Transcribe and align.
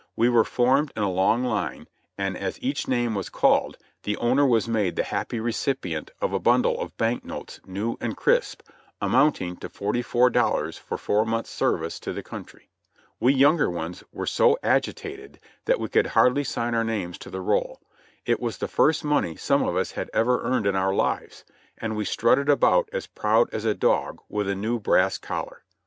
We 0.15 0.29
were 0.29 0.43
formed 0.43 0.91
in 0.95 1.03
a 1.03 1.11
long 1.11 1.43
line, 1.43 1.87
and 2.17 2.35
as 2.35 2.57
each 2.59 2.87
name 2.87 3.13
was 3.13 3.29
called 3.29 3.77
the 4.01 4.17
owner 4.17 4.43
was 4.47 4.67
made 4.67 4.95
the 4.95 5.03
happy 5.03 5.39
recipient 5.39 6.09
of 6.19 6.33
a 6.33 6.39
bundle 6.39 6.79
of 6.81 6.97
bank 6.97 7.23
notes 7.23 7.59
new 7.67 7.97
and 8.01 8.17
crisp, 8.17 8.63
amounting 8.99 9.57
to 9.57 9.69
forty 9.69 10.01
four 10.01 10.31
dollars 10.31 10.75
for 10.75 10.97
four 10.97 11.23
months' 11.23 11.51
service 11.51 11.99
to 11.99 12.13
the 12.13 12.23
country. 12.23 12.67
We 13.19 13.31
younger 13.33 13.69
ones 13.69 14.03
were 14.11 14.25
so 14.25 14.57
agitated 14.63 15.37
that 15.65 15.79
we 15.79 15.87
could 15.87 16.07
hardly 16.07 16.45
sign 16.45 16.73
our 16.73 16.83
names 16.83 17.19
to 17.19 17.29
the 17.29 17.39
roll; 17.41 17.79
it 18.25 18.39
was 18.39 18.57
the 18.57 18.67
first 18.67 19.03
money 19.03 19.35
some 19.35 19.61
of 19.61 19.75
us 19.75 19.91
had 19.91 20.09
ever 20.15 20.41
earned 20.41 20.65
in 20.65 20.75
our 20.75 20.95
lives, 20.95 21.45
and 21.77 21.95
we 21.95 22.05
strutted 22.05 22.49
about 22.49 22.89
as 22.91 23.05
proud 23.05 23.53
as 23.53 23.65
a 23.65 23.75
dog 23.75 24.19
with 24.27 24.49
a 24.49 24.55
new 24.55 24.79
brass 24.79 25.19
collar. 25.19 25.61